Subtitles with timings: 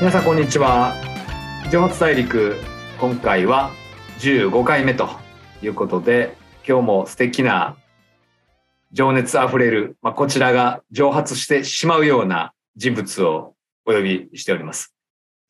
[0.00, 0.94] 皆さんこんにちは
[1.70, 2.56] 上発大陸
[2.98, 3.70] 今回は
[4.20, 5.10] 15回目と
[5.60, 7.76] いうことで今日も素敵な
[8.92, 13.54] 情熱あふれる、まあ、こちらが蒸発してしまうような人物を
[13.84, 14.94] お呼びしております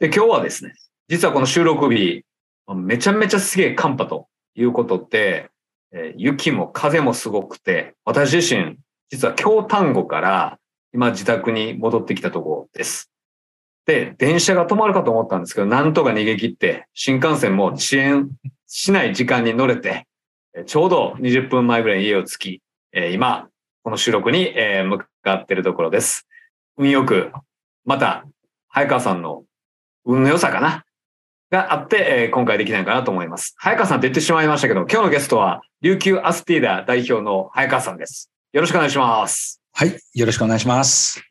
[0.01, 0.75] で今日はですね
[1.07, 2.25] 実はこの収録日
[2.75, 4.27] めちゃめちゃすげえ寒波と
[4.57, 5.49] いうことで、
[5.93, 8.79] え雪も風もすごくて私自身
[9.11, 10.59] 実は京丹後から
[10.93, 13.11] 今自宅に戻ってきたところです。
[13.91, 18.31] で、電車が止まるかと思ったんですけど、なんとか逃げ切って、新幹線も遅延
[18.69, 20.07] しない時間に乗れて、
[20.55, 22.63] えちょうど20分前ぐらいに家を着き、
[22.93, 23.49] えー今、
[23.83, 26.29] この収録に、えー向かっているところです。
[26.77, 27.33] 運よく、
[27.85, 28.25] また、
[28.69, 29.43] 早川さんの
[30.05, 30.85] 運の良さかな？
[31.51, 33.55] があって、えー今回できないかなと思います。
[33.59, 38.31] 早川さんって言ってしまいましたけど、今日のゲストは、琉球アスティーダ代表の早川さんです。
[38.53, 39.61] よろしくお願いします。
[39.73, 39.99] はい。
[40.15, 41.25] よろしくお願いします。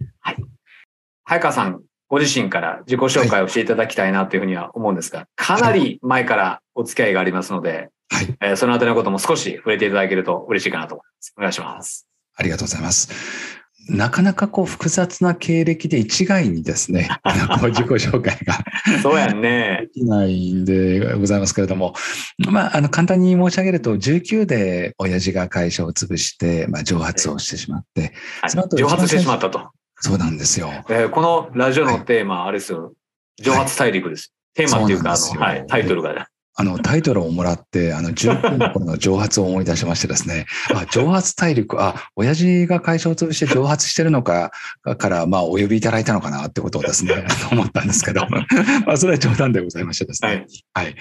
[1.23, 8.35] 早川さん、ご自身から自己紹介をしていただきたいなというふうには思うんですが、かなり前からお付き合いがありますので、はい。
[8.41, 11.33] えーそのあたりのことも少し触れていただけると嬉しいかなと思います。
[11.37, 12.07] お願いします。
[12.35, 13.59] ありがとうございます。
[13.89, 17.09] なかなかこう複雑な経歴で一概にですね、
[17.59, 18.57] こう自己紹介が
[19.01, 20.01] そうやんねで。
[20.01, 21.93] きないんでございますけれども、
[22.37, 29.69] まあ、あの、簡単に申し上げると、19で親父が会社を潰して、まあ、蒸発をしてしまって、はいその後蒸発してしまったと。
[29.99, 30.69] そうなんですよ。
[30.89, 32.93] えーこのラジオのテーマ、あれですよ。
[33.41, 34.33] 蒸発大陸です。
[34.53, 36.27] テーマっていうか、あの、そうはい、タイトルが。
[36.59, 44.51] あの、タイトルをもらって、あの、19の頃 の蒸発を思い出しましてですね、あ、蒸発大陸、あ、親父が会社を潰して蒸発してるのか、
[44.97, 48.27] から、まあ、お呼びいただいたのかなってことをですね、 思ったんですけど、
[48.85, 50.45] まあ、それは冗談でございましてですね。
[50.75, 50.85] はい。
[50.85, 50.95] はい。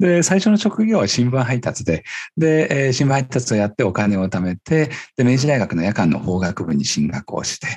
[0.00, 2.02] で、最初の職業は新聞配達で、
[2.36, 7.68] で、えー新聞配達をやってお金を貯めて、で、明治大学の夜間の法学部に進学をして、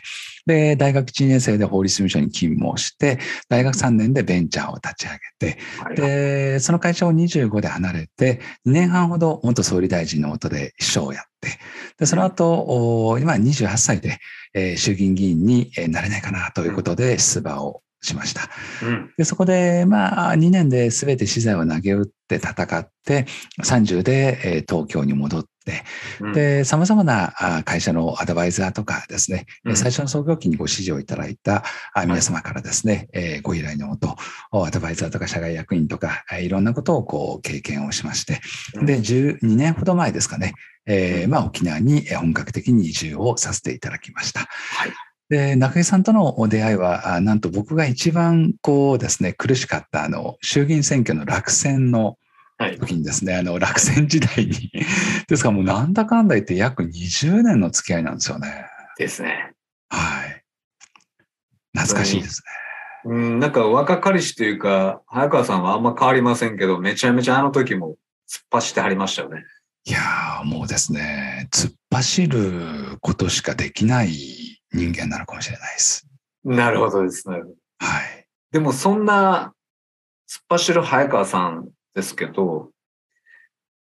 [0.47, 5.11] で、大学1年生で法律事務所に勤務をして、大学3年でベンチャーを立ち上
[5.49, 11.49] げて、はいで、その会社を25で離れて、2年半ほど元総理大臣の下で秘書をやって、
[11.99, 14.19] で、その後、お今28歳で、
[14.53, 18.49] えー衆議院議員にえーなれないかなということで出馬をしました。
[18.83, 19.11] うん。
[19.17, 23.25] で、そこで、まあ、2年で全て資材を投げ打って戦って、
[23.63, 25.83] 30でえー東京に戻って、
[26.21, 31.63] うん、で、様々なあ会社のアドバイザーとかですね、うん最初の創業期にご指示をいただいた
[31.93, 34.15] あ皆様からですね、えーご依頼のもと、
[34.51, 38.39] おアドバイザーとか社外役員とか、えーいろんなことをこう経験をしまして、
[38.75, 40.53] うんで、12年ほど前ですかね、
[40.85, 44.41] えーまあ沖縄にえー本格的に移住をさせていただきました。
[44.41, 44.91] はい。
[45.29, 52.15] で、中井さんとのお出会いは、あなんと僕が一番こうですね、苦しかったあの、衆議院選挙の落選のはい。
[52.57, 54.71] 時にですね、あの、落選時代に、
[55.27, 58.65] ですからもうなんだかんだ言って約20年の付き合いなんですよね。
[58.97, 59.53] ですね。
[59.89, 60.43] はい。
[61.75, 62.41] 懐かしいです
[63.05, 63.11] ね。
[63.13, 67.97] うん、なんか若かりしというか、早川さんはあんま変わりませんけど、めちゃめちゃあの時も
[68.29, 69.43] 突っ走ってはりましたよね。
[69.85, 74.09] いやー、もうですね、突っ走ることしかできない
[74.73, 76.07] 人間なのかもしれないです。
[76.43, 77.37] なるほどですね。
[77.79, 78.27] はい。
[78.51, 79.53] でもそんな
[80.29, 82.69] 突っ走る早川さんですけど、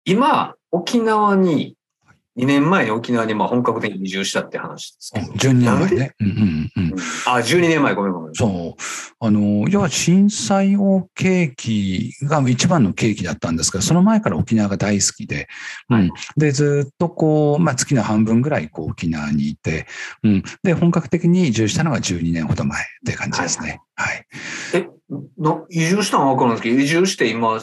[0.05, 1.77] 今、沖縄に、
[2.39, 5.33] 2年前に沖縄にまあ本格的に移住したって話ですけど。
[5.33, 6.15] 12年前ね。
[6.21, 6.95] うんうんうん。
[7.27, 8.35] あ、12年前、ごめんごめん。
[8.35, 8.83] そう。
[9.19, 15.49] あの、要は震災を契機が一番の契機だったんですが、その前から沖縄が大好きで、
[15.91, 16.13] うん。
[16.37, 19.87] で、ずっとこう、まあ月の半分ぐらいこう沖縄にいて、
[20.23, 20.45] うん。
[20.63, 23.81] で、本格的に移住したのが12年ほど前って感じですね。
[23.97, 24.27] はい。
[24.75, 24.89] え、
[25.39, 27.59] な移住したのはわかるんですけど、移住して今、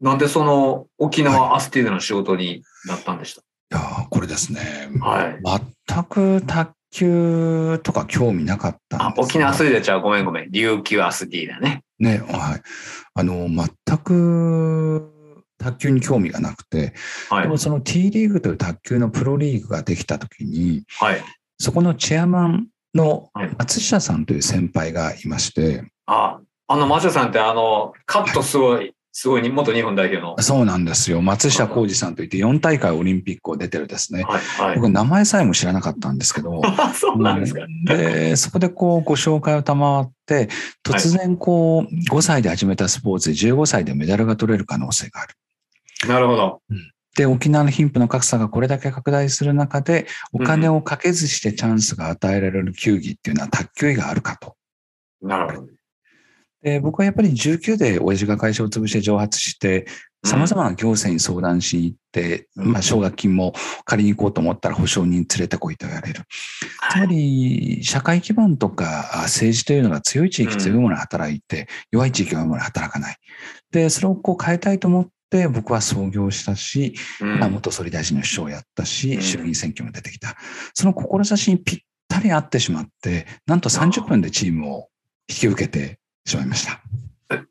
[0.00, 3.40] なんでその沖縄アスティーダの仕事になったんでしい
[3.70, 4.90] やーこれですね。
[5.00, 5.40] たはい。
[5.88, 10.50] 全く卓球とか興味なかったんですあ、沖縄アスティーダちゃうごめんごめん。
[10.50, 11.82] 琉球アスティーダね。
[11.98, 12.62] ね、はい。
[13.14, 15.12] あの、全く
[15.58, 16.92] 卓球に興味がなくて、
[17.28, 17.58] はいでも。
[17.58, 21.24] その T リーグという卓球のプロリーグができたときに、はい。
[21.58, 30.36] そこのチェアマンのはい松下さんという先輩がいまして、あ、あの、マシャさんってあの、カットすごい、すごいに元日本代表の。
[30.42, 31.22] そうなんですよ。
[31.22, 34.24] 松下幸二さんといって4大会オリンピックを出てるですね。
[34.24, 34.40] はい。
[34.42, 34.76] はい。
[34.76, 37.62] 僕名前さえも知らなかったんですけど、 あそうなんですか。
[37.62, 40.50] うんで、そこでこうご紹介を賜って、
[40.84, 45.34] 突然こう5歳で始めたスポーツで15歳でメダルが取れる可能性がある。
[46.06, 46.60] なるほど。
[47.16, 54.56] で、沖縄の貧富の格差がこれだけ拡大する中で、お金をかけずしてチャンスが与えられる球技っていうのは卓球以があるかと。
[55.22, 55.75] なるほど。
[56.66, 59.86] で僕はやっぱり19で親父が会社を潰して蒸発して、
[60.24, 63.52] 様々な行政に相談しに行って、うんまあ、奨学金も
[63.84, 66.22] 借りに行こうと思ったら保証人連れてこいと言われる。
[66.90, 73.16] つまり、社会基盤とかあ政治というのが強い地域、うん強いものが働いて、弱い地域は弱いものが働かない。
[73.70, 80.34] で、それをこう変えたいと思って、僕は創業したし、うんまあ、元総理大臣の首相をやったうし、ん衆議院選挙も出てきた。
[80.74, 81.78] その志にぴっ
[82.08, 84.88] たり合ってしまって、なんと30分でチームを
[85.28, 86.82] 引き受けてしまいました。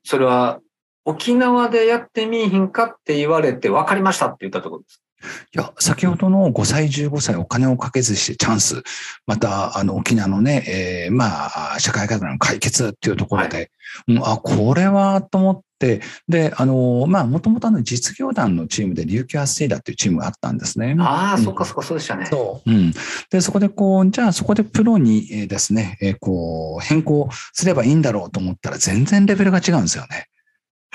[0.04, 0.60] それは、
[1.06, 5.05] 沖縄でやってみいひんかって言われて分かりましたって言ったところです。
[5.54, 8.84] いや、先ほどの5歳、15歳お金をかけずしてチャンス、
[9.26, 13.72] また、あの、沖縄のね、えーまあ、社会課題の解決っていうところで、
[14.08, 20.96] うんあ、これは、と思って、で、あの、まあ、もともとあの実業団のチームで琉球アステイダっていうチームがあったんですね。
[21.00, 22.26] ああ、うんそっかそっか、そうでしたね。
[22.26, 22.72] そう。
[22.72, 22.94] うん。
[23.30, 30.28] で、そこでこう、じゃあそこでプロにえーですね、えーこう、変更すればいいんだろうと思ったら全然レベルが違うんですよね。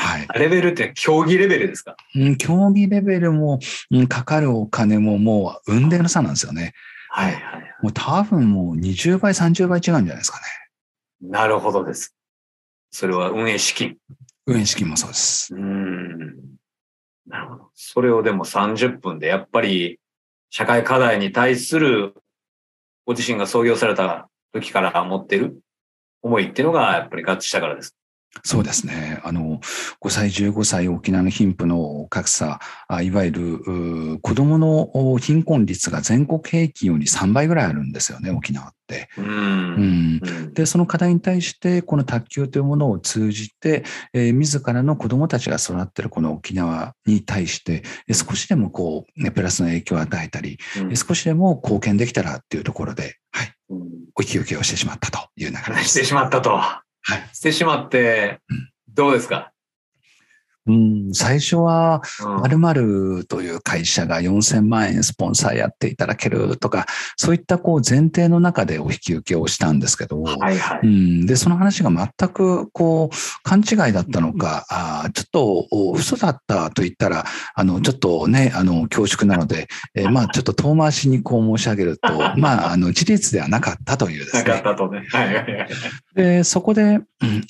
[0.02, 0.26] はい。
[0.38, 1.94] レベルって競技レベルですか？
[2.14, 3.58] うん、競技レベルも、
[3.90, 6.72] うん、かかるお金ももう、運命の差なんですよね。
[7.10, 7.74] はいはい。
[7.82, 11.28] もう多分もう20倍、30倍違うんじゃないですかね。
[11.30, 12.16] なるほどです。
[12.90, 13.98] それは運営資金。
[14.46, 15.54] 運営資金もそうです。
[15.54, 16.34] うーん。
[17.26, 17.70] なるほど。
[17.74, 20.00] それをでも30分で、やっぱり
[20.48, 22.14] 社会課題に対する
[23.04, 25.60] ご自身が創業された時から持ってる
[26.22, 27.94] 思いっていうのがやっぱり合致したからです。
[28.44, 29.20] そうですね。
[29.24, 29.60] あの、
[30.00, 39.08] 5歳、15歳、沖縄の貧富の格差、あいわゆる子供のお貧困率が全国平均より3倍ぐらいあるんですよね、沖縄って。
[39.18, 39.22] う。
[39.22, 40.20] うんん。
[40.22, 53.80] うんで、その課題に対して、この卓球というものを通じて、えー自らの子供たちが育っているこの沖縄に対して、えー少しでもこう、ね、プラスの影響を与えたり、うんえー少しでも貢献できたらっていうところで、はい、うん
[54.14, 55.88] お引き受けをしてしまったという流れです。
[55.90, 56.60] してしまったと。
[57.02, 57.28] はい。
[57.32, 59.52] してしまってうん、どうですか、
[60.66, 66.86] うん、最初は、うん〇〇という会社が4000万円スポンサーやっていただけるとか、
[67.16, 70.80] そういったこう前提の中でお引き受けをしたんですけど、はいはい。
[70.82, 77.24] うん、で、その話が全くこう勘違いだったのか、あーちょっとお嘘だったと言ったら、
[77.54, 84.62] あの、ちょっとね、あの、恐縮なので、 えーまあ、ちょっと遠回しにこう申し上げると、 まあ、あの、事実ではなかったというですなかっね。
[84.62, 85.06] たとね。
[85.10, 85.68] はいはいはい。
[86.14, 87.46] で、そこで、うん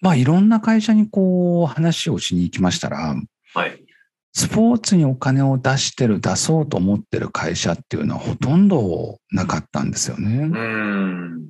[0.00, 3.14] まあ、いろんな会社にこう話をしに行きましたら、
[3.54, 3.84] はい。
[4.32, 10.44] スポーツにお金を出してる、出そうと思ってる会社っていうのはほとんどなかったんですよね。
[10.44, 11.48] うん。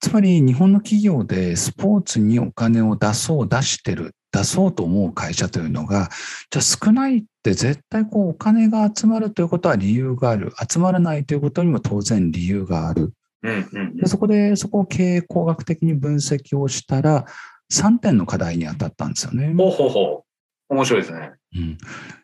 [0.00, 6.08] つまり日本の企業でスポーツにお金を出そう、出してる、出そうと思う会社というのが、
[6.50, 10.54] じゃあ少ないって絶対こうお金が集まるということは理由がある。
[10.70, 13.12] 集まらないということにも当然理由がある。
[13.42, 17.26] うんうんでそこでそこを経営工学的に分析をしたら、
[17.72, 19.54] 3点の課題に当たったんですよね。
[19.56, 20.24] ほうほうほ
[20.68, 20.74] う。
[20.74, 21.32] 面白いですね。
[21.54, 21.78] うん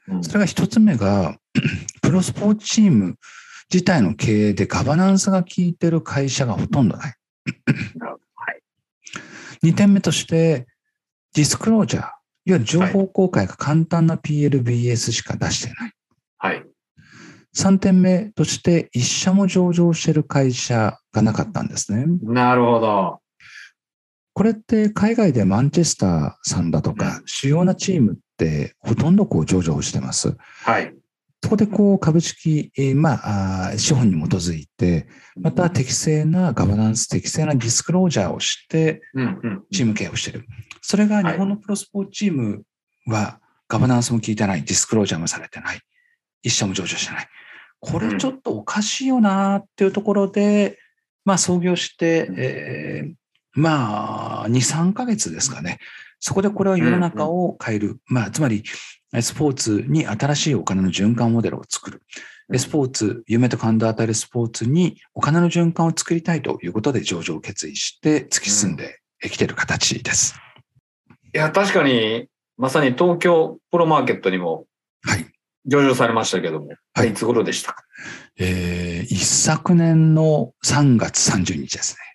[0.09, 1.37] うんそれが一つ目が、
[2.01, 3.17] プロスポーツチーム
[3.73, 7.15] 自体の経営でガバナンスが効いてる会社がほとんどない。
[7.97, 8.61] なるほどはい。
[9.63, 10.67] 二点目として、
[11.35, 12.13] ディスクロージャー、いわ
[12.45, 15.93] ゆる情報公開が簡単な PLBS しか出していない。
[16.39, 16.65] はい。
[17.53, 22.05] 三点目として、一社も上場している会社がなかったんですね。
[22.23, 23.21] なるほど。
[24.37, 30.37] これって海外でマンチェスターさんだとか、主要なチームってほとんどこう上場してます。
[30.63, 30.95] はい。
[31.43, 39.01] そこでこう株式、えーまあ、資本に基づいて、また適正なガバナンス、適正なディスクロージャーをして。
[39.73, 40.45] チーム経営をしている。
[40.83, 42.63] それが日本のプロスポーツチーム
[43.07, 45.81] はガバナンスも効いてない、ディスクロージャーもされてない、
[46.43, 47.29] 一社も上場してない。
[47.81, 50.79] これちょっとおかしいよなっていうところで、
[51.25, 53.15] まあ創業して、えー
[53.57, 55.79] まあ2、3ヶ月ですかね。
[56.21, 57.99] そこでこれは世の中を変える。
[58.07, 58.63] まあつまり、
[59.21, 62.03] スポーツに新しいお金の循環モデルを作る。
[62.49, 70.37] でスポーツ、夢と感動を与えるスポーツにお金の循環を作りたいということで上場を決意して突き進んできている形です。
[71.35, 74.67] いや、確かに、まさに東京プロマーケットにも
[75.03, 75.27] はい。
[75.67, 77.83] 上場されましたけども、はいいつ頃でしたか？
[78.39, 82.06] えー一昨年の3月30日ですね。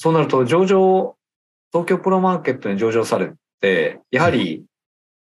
[0.00, 1.16] そうなると、上場、
[1.72, 4.64] 東京プロマーケットに上場されて、やはり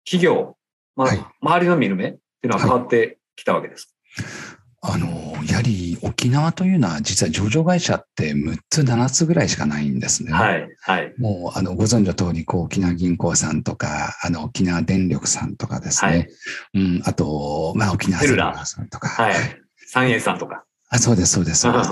[0.05, 0.55] 企業、
[0.95, 3.95] まあ、はい周りの見る目っていうのは変わってきたわけです。
[4.83, 5.07] あの、
[5.45, 10.31] やはり沖縄というのは実は上場会社って6つ、7つぐらいしかないんですね。
[10.31, 10.67] はい。
[10.81, 11.13] はい。
[11.17, 16.11] もう、あの、ご存知の通り、こう、沖縄銀行さんとか、あの、沖縄電力さんとかですね。
[16.11, 16.29] はい
[16.75, 19.07] うん、あと、まあ、沖縄セルラーさんとか。
[19.07, 19.35] はい。
[19.87, 20.65] 三栄さんとか。
[20.89, 21.89] あそうです、そうです、そうです。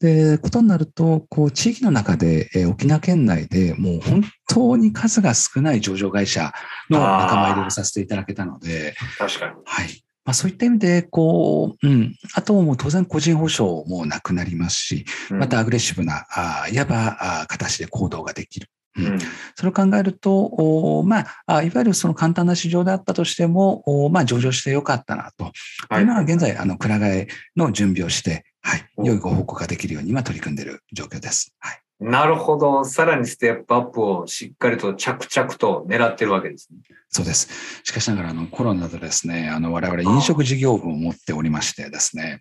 [0.00, 6.52] で、ことになると、こう、地域の中で、えー沖縄県内でもう本当に数が少ない上場会社
[6.90, 9.54] の仲間入りをさせていただけたので、確かに。
[9.64, 10.02] はい。
[10.24, 12.16] まあ、そういった意味で、こう、うん。
[12.34, 18.68] あと、もう当然個人保証もなくなりますし、またアグレッシブな、あいわばあ形で行動ができる。
[18.96, 19.18] うん、
[19.54, 23.82] それを考えると、まあ、いわゆるその簡単な市場であったとしても、
[24.12, 25.52] まあ、上場してよかったなと。
[25.88, 31.54] はい、今は現在、あの、くら替えの準備をして、はい、良いご報告ができるように今取り組んでいる状況です。
[31.58, 31.78] はい。
[32.02, 32.84] なるほど。
[32.84, 36.78] さらにステップアップをしっかりと着々と狙ってるわけですね。
[37.08, 37.48] そうです。
[37.84, 42.40] しかしながら、あの、コロナでですね、あの、我々飲食事業部を持っておりましてですね、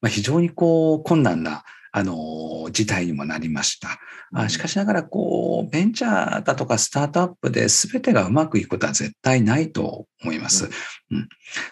[0.00, 3.98] まあ、非常にこう、困難な、あの、事態にもなりました。
[4.32, 10.70] あしかしながら、こう、ベンチャーだとかスタートアップで全てがうまくいくことは絶対ないと思います。
[11.10, 11.28] うん、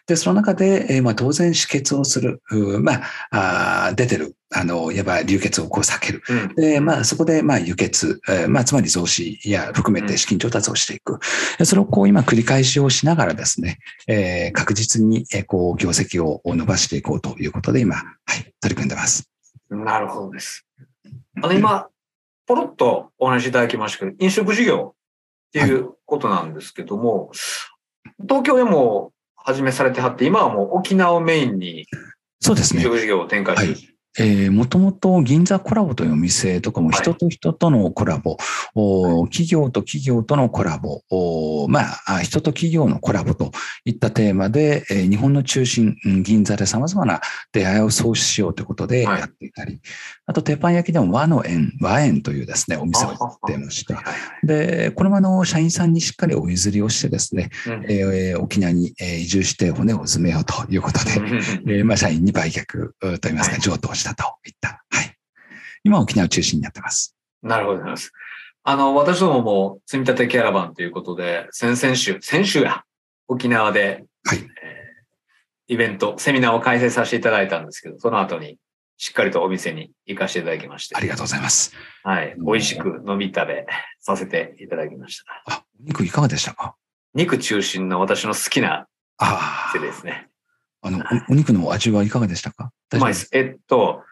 [0.06, 2.42] で、その中で、えー、まあ、当然止血をする、
[2.80, 2.94] ま
[3.30, 6.22] あ、あ出てる、あの、いわば流血をこう避ける。
[6.28, 11.20] うん、で、まあ、そこで、まあ、輸血、えー、まあ、つまり増資や含めて資金調達をしていく。
[11.60, 18.02] うん、それをこう、今繰り返しをしながらですね、えー、確実に、えー、こう、業績を伸ばしていこうということで、今、は
[18.34, 19.30] い、取り組んでます。
[19.70, 20.66] なるほどです。
[21.42, 21.88] あの、今、
[22.46, 31.86] ポロッとお話しいただきましたけど、飲食事業っていうことなんですけども、はい、東京でも始めされてはって、今はもう沖縄をメインに、
[32.40, 32.82] そうですね。
[32.82, 33.72] 飲食事業を展開してる。
[33.72, 38.36] はいえー、もともと銀座コラボというお店とかも人と人とのコラボ、
[38.74, 41.02] はい、企業と企業とのコラボ、
[41.68, 43.52] まあ、人と企業のコラボと
[43.84, 47.20] いったテーマで、えー、日本の中心、銀座で様々な
[47.52, 49.80] 出会いを創出しようということでやっていたり、はい、
[50.26, 53.94] あと、鉄板焼きでも和の園、和園というですね、お店をやってまして、
[54.42, 61.12] で、これもあの、社員さんにしっかりお譲りをしてですね、うん、えー、沖縄に移住して骨を詰めようということで、
[61.78, 65.14] えー、まあ、社員に売却といいますか、譲渡したといった、はい。
[65.84, 67.14] 今、沖縄を中心にやってます。
[67.42, 68.12] なるほどす。
[68.64, 72.84] あの、私どもも積み立てキャラバンということで、先々週、先週や、
[73.28, 78.58] 沖縄で、はい、えー、イベント、セミナーを開催させていただいたんですけど、その後に、
[79.00, 80.96] しっかりとお店に行かせていただきまして。
[80.96, 81.72] ありがとうございます。
[82.02, 82.34] はい。
[82.38, 83.66] 美味しく飲み食べ
[84.00, 85.42] させていただきました。
[85.46, 86.74] あ、肉いかがでしたか？
[87.14, 88.88] 肉中心の私の好きな
[89.72, 90.28] 店ですね。
[90.80, 92.72] あの、お肉の味はいかがでしたか？
[92.92, 93.28] うまいです。
[93.32, 94.02] えっと、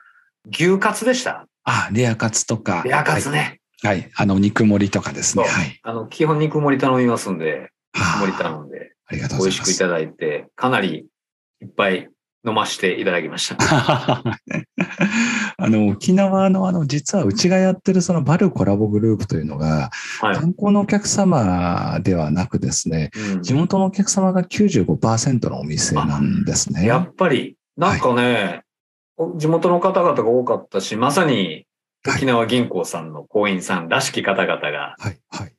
[0.51, 1.47] 牛カツでした。
[1.65, 2.83] あ、レアカツとか。
[2.85, 3.61] レアカツね。
[3.83, 4.01] はい。
[4.01, 5.45] はい、あの、肉盛りとかですね。
[5.45, 5.81] はい。
[5.83, 9.59] あの、基本肉盛り頼みますんで、肉盛り頼んで、ありがとうございます。
[9.59, 11.07] 美味しくいただいて、かなり
[11.63, 12.09] いっぱい
[12.47, 13.57] 飲ましていただきました。
[15.59, 26.87] あの、沖縄のあの、実はうちがやってるそのバルコラボグループというのが、はい、観光のお客様ではなくですね、うん、地元のお客様が95%のお店なんですね。
[26.87, 28.63] やっぱり、なんかね、
[29.17, 31.67] はい、地元の方々が多かったし、まさに
[32.07, 34.95] 沖縄銀行さんの行員さんらしき方々が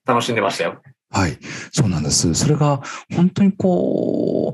[0.06, 0.70] 楽しんでましたよ。
[0.70, 0.82] はい、
[1.72, 2.34] そうなんです。
[2.36, 2.82] それが
[3.16, 4.54] 本当にこ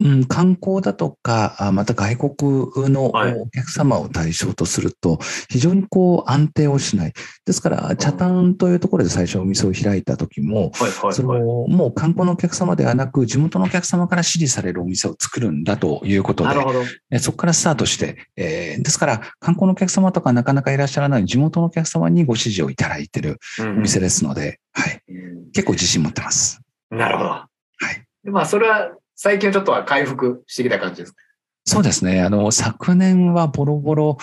[0.00, 5.18] う、うん、観光だとか、また外国のお客様を対象とすると、
[5.48, 7.12] 非常にこう安定をしない。
[7.46, 10.72] ですから、茶炭というところで最初お店を開いた時も、
[11.12, 11.34] その
[11.68, 16.44] もう観光のお客様ではなく、地元のお客様から支持されるお店を作るんだということ
[17.10, 24.91] で、そこからスタートして、えー、ですから、観光のお客様とかなかなかいらっしゃらない地元のお客様にご支持をいただいているお店ですので、はい。
[25.52, 26.60] 結構自信持ってます。
[26.90, 27.30] なるほど。
[27.30, 27.48] は
[27.92, 28.04] い。
[28.24, 31.18] でまあ、それは最近ちょっとは回復してきた感じですか？
[31.64, 32.22] そうですね。
[32.22, 34.18] あの、昨年はボロボロ、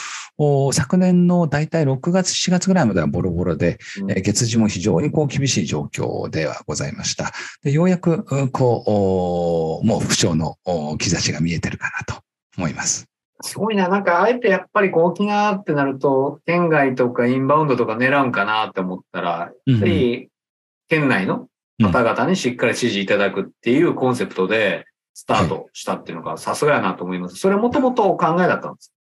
[0.74, 7.32] 昨年の大体6月、7月ぐらいまではボロボロで、うん、月次も非常にこう厳しい状況ではございました。
[7.64, 12.22] でようやく、こう、もう不調の兆しが見えてるかなと
[12.58, 13.06] 思います。
[13.42, 13.88] すごいな。
[13.88, 20.28] なんか、あえてやっぱり沖縄ってなると、県外とかインバウンドとか狙うんかなって思ったら、やっぱり
[20.90, 21.48] 県内の
[21.82, 27.38] 方々にしっかり支持いただくっていうコンセプトでスタートしたっていうのがさすがやなと思います。
[27.38, 28.94] それもともとお考えだったんです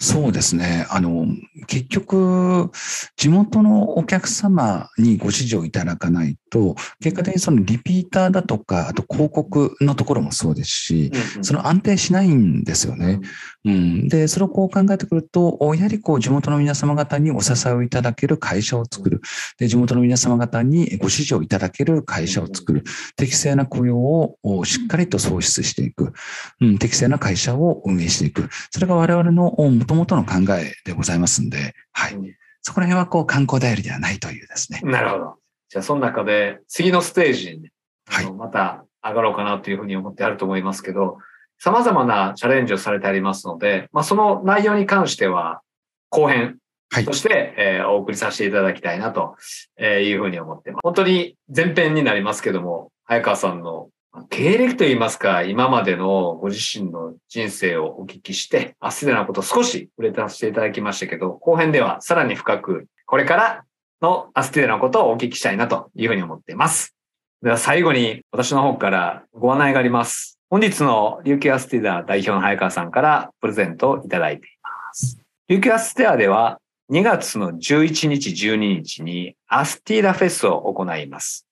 [0.00, 0.86] そうですね。
[0.90, 1.26] あの、
[1.66, 2.70] 結局、
[3.16, 11.12] 地元のお客様にご支持をいただかないと、結果的にそのリピーターだとか、あと広告のところもそうですし、
[11.42, 13.20] その安定しないんですよね。
[13.64, 19.20] うん、で、それをこう考えてくると、やはりこう地元の皆様方にお支えをいただける会社を作る。
[19.58, 22.84] で、地元の皆様方にご支持をいただける会社を作る。
[23.16, 26.12] 適正な雇用をしっかりと創出していく。
[26.60, 28.48] うん、適正な会社を運営していく。
[28.70, 32.16] それが我々の元々の考えでございますんで、はい。
[32.62, 34.80] そこら辺はこう観光代理ではないというですね。
[34.82, 35.34] なるほど。
[35.68, 37.70] じゃあ、その中で次のステージに、
[38.06, 41.18] はい、また上がろうかなというふうに思ってあると思いますけど、
[41.58, 45.62] 様々なチャレンジをされてありますので、まあ、その内容に関しては、
[46.10, 46.58] 後編
[47.04, 49.36] として、はい、えー、お送りさせていただきたいなと
[49.80, 50.80] いうふうに思ってます。
[50.82, 53.88] 本当に前編になりますけども、早川さんの
[54.30, 63.64] 経歴といいますか、今までのご自身の人生をお聞きして、アスティダのこと少し触れさせていただきましたけど、後編ではさらに深く、これから
[64.00, 66.94] のアスティダのことをお聞きしたいなというふうに思っています。
[67.42, 70.38] では最後に私の方からご案内があります。
[70.48, 75.18] 本日の琉球アスティダ代表の早川さんからプレゼントをいただいています。
[75.48, 76.58] 琉球アスティダでは
[76.90, 81.46] 2月の11日12日にアスティダフェスを行います。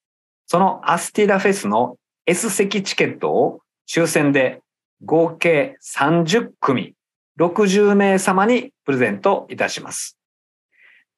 [0.46, 4.62] そのアスティダフェスの S 席チケットを抽選で
[5.04, 6.94] 合計30組
[7.38, 10.18] 60名様にプレゼントいたします。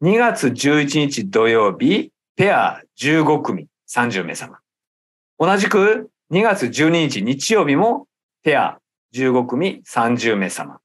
[0.02, 4.58] 2月11日土曜日、ペア15組30名様。
[5.38, 8.08] 同じく2月12日日曜日も
[8.42, 8.78] ペア
[9.14, 10.80] 15組30名様。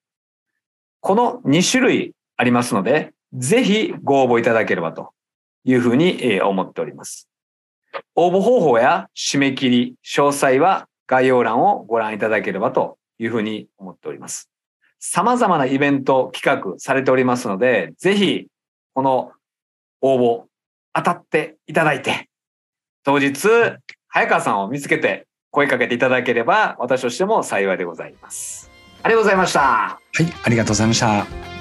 [1.00, 5.14] この2種類ありますので、ぜひご応募いただければと
[5.64, 7.31] いうふうに思っております。
[8.16, 14.50] 応募方法や締め切り、詳細は概要欄をご覧いただければというふうに思っております。
[15.00, 18.48] 様々なイベント企画されておりますので、ぜひ
[18.94, 19.32] この
[20.02, 20.44] 応募
[20.94, 22.30] 当たっていただいて、
[23.04, 23.34] 当日、
[24.08, 28.70] 早川さんを見つけて声かけていただければ私としても幸いでございます。
[29.04, 29.60] ありがとうございました。
[29.62, 31.61] はい、ありがとうございました。